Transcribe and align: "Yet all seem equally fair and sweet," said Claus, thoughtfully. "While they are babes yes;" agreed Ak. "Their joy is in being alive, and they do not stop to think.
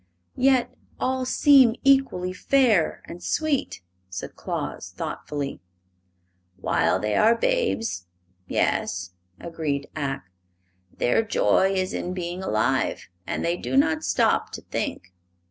"Yet 0.35 0.73
all 0.99 1.25
seem 1.25 1.75
equally 1.83 2.33
fair 2.33 3.03
and 3.05 3.21
sweet," 3.21 3.83
said 4.09 4.35
Claus, 4.35 4.89
thoughtfully. 4.89 5.61
"While 6.59 6.99
they 6.99 7.15
are 7.15 7.35
babes 7.35 8.07
yes;" 8.47 9.11
agreed 9.39 9.91
Ak. 9.95 10.27
"Their 10.91 11.21
joy 11.21 11.73
is 11.75 11.93
in 11.93 12.15
being 12.15 12.41
alive, 12.41 13.09
and 13.27 13.45
they 13.45 13.55
do 13.57 13.77
not 13.77 14.03
stop 14.03 14.51
to 14.53 14.61
think. 14.61 15.13